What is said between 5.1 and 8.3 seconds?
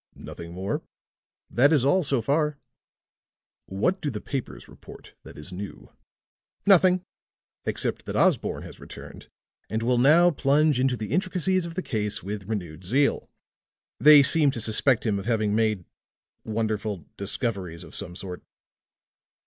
that is new?" "Nothing, except that